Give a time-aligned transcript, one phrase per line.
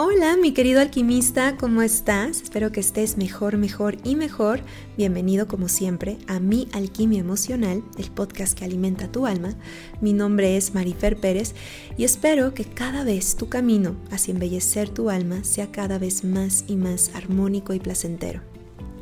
[0.00, 2.40] Hola, mi querido alquimista, ¿cómo estás?
[2.40, 4.60] Espero que estés mejor, mejor y mejor.
[4.96, 9.56] Bienvenido como siempre a Mi Alquimia Emocional, el podcast que alimenta tu alma.
[10.00, 11.56] Mi nombre es Marifer Pérez
[11.96, 16.64] y espero que cada vez tu camino hacia embellecer tu alma sea cada vez más
[16.68, 18.40] y más armónico y placentero.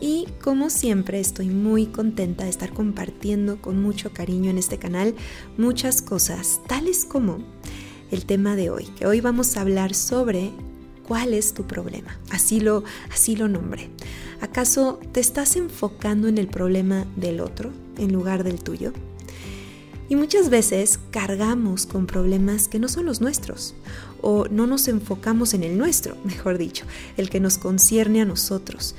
[0.01, 5.15] Y como siempre estoy muy contenta de estar compartiendo con mucho cariño en este canal
[5.59, 7.45] muchas cosas, tales como
[8.11, 10.53] el tema de hoy, que hoy vamos a hablar sobre
[11.07, 12.19] ¿Cuál es tu problema?
[12.31, 13.91] Así lo, así lo nombré.
[14.41, 18.93] ¿Acaso te estás enfocando en el problema del otro en lugar del tuyo?
[20.09, 23.75] Y muchas veces cargamos con problemas que no son los nuestros,
[24.21, 26.85] o no nos enfocamos en el nuestro, mejor dicho,
[27.17, 28.95] el que nos concierne a nosotros.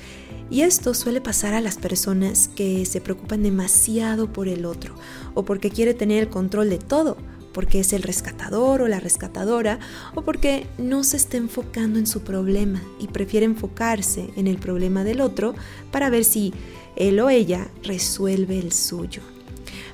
[0.50, 4.94] Y esto suele pasar a las personas que se preocupan demasiado por el otro,
[5.34, 7.18] o porque quiere tener el control de todo,
[7.52, 9.78] porque es el rescatador o la rescatadora
[10.14, 15.04] o porque no se está enfocando en su problema y prefiere enfocarse en el problema
[15.04, 15.54] del otro
[15.90, 16.52] para ver si
[16.96, 19.22] él o ella resuelve el suyo.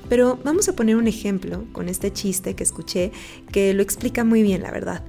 [0.09, 3.11] Pero vamos a poner un ejemplo con este chiste que escuché
[3.51, 5.03] que lo explica muy bien, la verdad.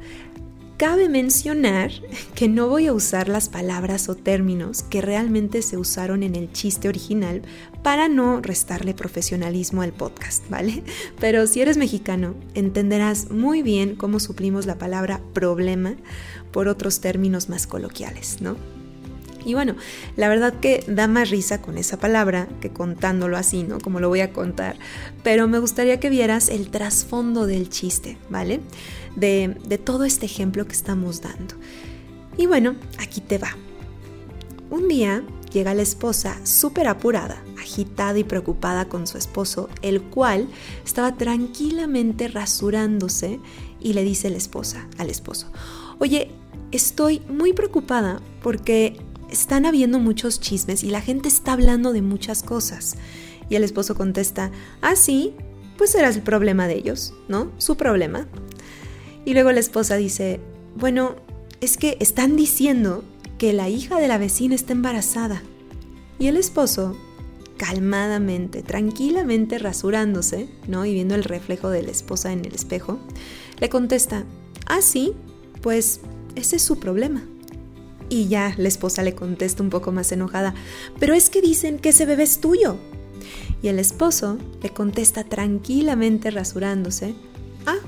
[0.77, 1.91] Cabe mencionar
[2.35, 6.53] que no voy a usar las palabras o términos que realmente se usaron en el
[6.53, 7.41] chiste original
[7.83, 10.85] para no restarle profesionalismo al podcast, ¿vale?
[11.19, 15.97] Pero si eres mexicano, entenderás muy bien cómo suplimos la palabra problema
[16.53, 18.59] por otros términos más coloquiales, ¿no?
[19.47, 19.77] Y bueno,
[20.17, 23.79] la verdad que da más risa con esa palabra que contándolo así, ¿no?
[23.79, 24.77] Como lo voy a contar.
[25.23, 28.61] Pero me gustaría que vieras el trasfondo del chiste, ¿vale?
[29.15, 31.55] De, de todo este ejemplo que estamos dando.
[32.37, 33.57] Y bueno, aquí te va.
[34.69, 40.49] Un día llega la esposa súper apurada, agitada y preocupada con su esposo, el cual
[40.85, 43.39] estaba tranquilamente rasurándose
[43.81, 45.53] y le dice la esposa al esposo,
[46.01, 46.33] oye,
[46.73, 48.97] estoy muy preocupada porque
[49.31, 52.97] están habiendo muchos chismes y la gente está hablando de muchas cosas.
[53.49, 54.51] Y el esposo contesta,
[54.83, 55.35] ah, sí,
[55.77, 57.53] pues será el problema de ellos, ¿no?
[57.59, 58.27] Su problema.
[59.25, 60.41] Y luego la esposa dice,
[60.77, 61.17] bueno,
[61.61, 63.05] es que están diciendo
[63.39, 65.43] que la hija de la vecina está embarazada.
[66.19, 66.97] Y el esposo,
[67.57, 70.87] calmadamente, tranquilamente rasurándose, ¿no?
[70.87, 72.99] Y viendo el reflejo de la esposa en el espejo,
[73.59, 74.25] le contesta,
[74.67, 75.13] ah, sí,
[75.61, 76.01] pues
[76.35, 77.23] ese es su problema.
[78.09, 80.55] Y ya la esposa le contesta un poco más enojada,
[80.99, 82.77] pero es que dicen que ese bebé es tuyo.
[83.63, 87.15] Y el esposo le contesta tranquilamente rasurándose,
[87.67, 87.79] ah,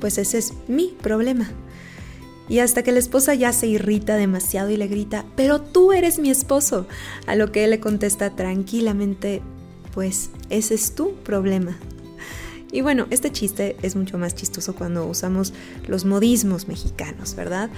[0.00, 1.50] pues ese es mi problema.
[2.48, 6.18] Y hasta que la esposa ya se irrita demasiado y le grita, pero tú eres
[6.18, 6.86] mi esposo.
[7.26, 9.42] A lo que él le contesta tranquilamente,
[9.94, 11.78] pues ese es tu problema.
[12.74, 15.52] Y bueno, este chiste es mucho más chistoso cuando usamos
[15.86, 17.70] los modismos mexicanos, ¿verdad?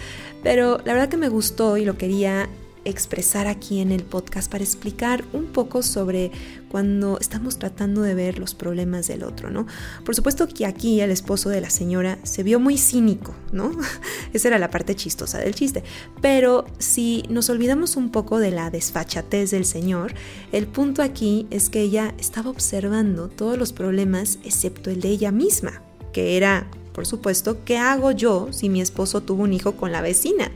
[0.43, 2.49] Pero la verdad que me gustó y lo quería
[2.87, 6.31] expresar aquí en el podcast para explicar un poco sobre
[6.69, 9.67] cuando estamos tratando de ver los problemas del otro, ¿no?
[10.05, 13.73] Por supuesto que aquí el esposo de la señora se vio muy cínico, ¿no?
[14.33, 15.83] Esa era la parte chistosa del chiste.
[16.21, 20.15] Pero si nos olvidamos un poco de la desfachatez del señor,
[20.53, 25.33] el punto aquí es que ella estaba observando todos los problemas excepto el de ella
[25.33, 25.83] misma,
[26.13, 30.01] que era por supuesto, ¿qué hago yo si mi esposo tuvo un hijo con la
[30.01, 30.51] vecina?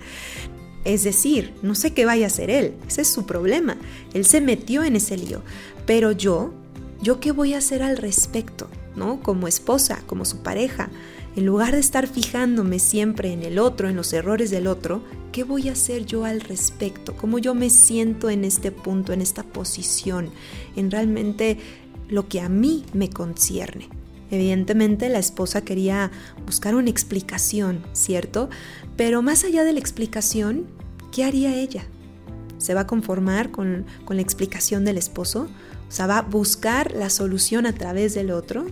[0.84, 3.76] Es decir, no sé qué vaya a hacer él, ese es su problema.
[4.14, 5.42] Él se metió en ese lío.
[5.86, 6.52] Pero yo,
[7.02, 8.68] ¿yo qué voy a hacer al respecto?
[8.96, 9.20] ¿No?
[9.22, 10.90] Como esposa, como su pareja.
[11.36, 15.44] En lugar de estar fijándome siempre en el otro, en los errores del otro, ¿qué
[15.44, 17.16] voy a hacer yo al respecto?
[17.16, 20.30] ¿Cómo yo me siento en este punto, en esta posición,
[20.74, 21.58] en realmente
[22.08, 23.99] lo que a mí me concierne?
[24.30, 26.10] Evidentemente la esposa quería
[26.46, 28.48] buscar una explicación, ¿cierto?
[28.96, 30.66] Pero más allá de la explicación,
[31.12, 31.84] ¿qué haría ella?
[32.58, 35.48] ¿Se va a conformar con, con la explicación del esposo?
[35.88, 38.66] O sea, va a buscar la solución a través del otro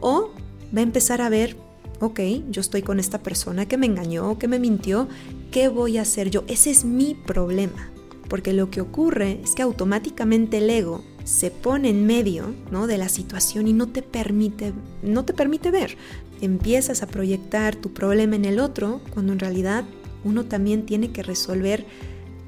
[0.00, 0.30] o
[0.74, 1.56] va a empezar a ver,
[2.00, 2.20] ok,
[2.50, 5.08] yo estoy con esta persona que me engañó, que me mintió,
[5.50, 6.44] ¿qué voy a hacer yo?
[6.46, 7.90] Ese es mi problema.
[8.28, 12.86] Porque lo que ocurre es que automáticamente el ego se pone en medio ¿no?
[12.86, 14.72] de la situación y no te permite,
[15.02, 15.96] no te permite ver.
[16.40, 19.84] Empiezas a proyectar tu problema en el otro cuando en realidad
[20.24, 21.84] uno también tiene que resolver,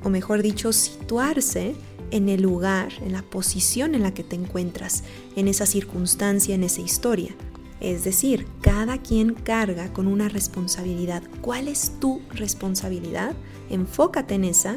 [0.03, 1.75] o mejor dicho, situarse
[2.11, 5.05] en el lugar, en la posición en la que te encuentras,
[5.37, 7.35] en esa circunstancia, en esa historia.
[7.81, 11.23] Es decir, cada quien carga con una responsabilidad.
[11.41, 13.35] ¿Cuál es tu responsabilidad?
[13.69, 14.77] Enfócate en esa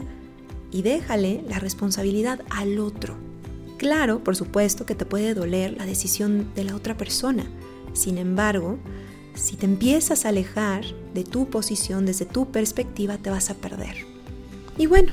[0.72, 3.16] y déjale la responsabilidad al otro.
[3.77, 7.45] Claro, por supuesto que te puede doler la decisión de la otra persona.
[7.94, 8.79] Sin embargo,
[9.35, 10.83] si te empiezas a alejar
[11.13, 13.95] de tu posición desde tu perspectiva, te vas a perder.
[14.79, 15.12] Y bueno,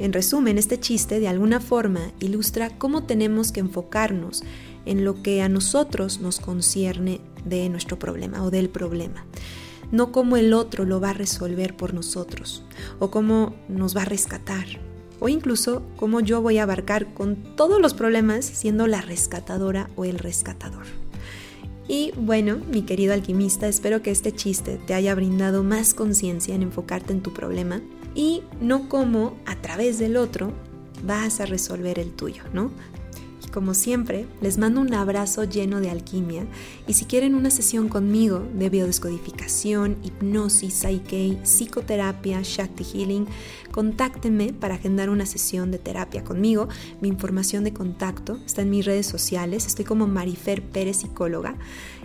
[0.00, 4.42] en resumen, este chiste de alguna forma ilustra cómo tenemos que enfocarnos
[4.84, 9.24] en lo que a nosotros nos concierne de nuestro problema o del problema,
[9.92, 12.64] no cómo el otro lo va a resolver por nosotros
[12.98, 14.91] o cómo nos va a rescatar
[15.22, 20.04] o incluso cómo yo voy a abarcar con todos los problemas siendo la rescatadora o
[20.04, 20.84] el rescatador.
[21.86, 26.62] Y bueno, mi querido alquimista, espero que este chiste te haya brindado más conciencia en
[26.62, 27.80] enfocarte en tu problema
[28.16, 30.52] y no cómo a través del otro
[31.04, 32.72] vas a resolver el tuyo, ¿no?
[33.52, 36.46] Como siempre, les mando un abrazo lleno de alquimia
[36.86, 43.26] y si quieren una sesión conmigo de biodescodificación, hipnosis, Psyche, psicoterapia, Shakti Healing,
[43.70, 46.68] contáctenme para agendar una sesión de terapia conmigo.
[47.02, 51.56] Mi información de contacto está en mis redes sociales, estoy como Marifer Pérez Psicóloga,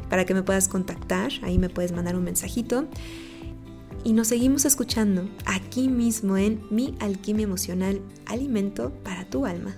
[0.09, 2.88] para que me puedas contactar, ahí me puedes mandar un mensajito
[4.03, 9.77] y nos seguimos escuchando aquí mismo en Mi Alquimia Emocional, Alimento para tu Alma.